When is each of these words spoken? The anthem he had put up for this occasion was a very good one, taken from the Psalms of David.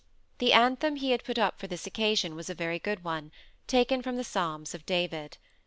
The 0.39 0.51
anthem 0.51 0.95
he 0.95 1.11
had 1.11 1.23
put 1.23 1.37
up 1.37 1.59
for 1.59 1.67
this 1.67 1.85
occasion 1.85 2.33
was 2.35 2.49
a 2.49 2.55
very 2.55 2.79
good 2.79 3.03
one, 3.03 3.31
taken 3.67 4.01
from 4.01 4.17
the 4.17 4.23
Psalms 4.23 4.73
of 4.73 4.83
David. 4.87 5.37